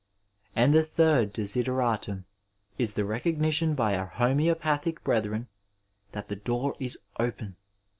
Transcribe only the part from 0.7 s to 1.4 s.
the third